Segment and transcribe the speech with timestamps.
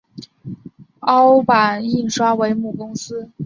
[0.99, 3.29] 凸版印刷为母公司。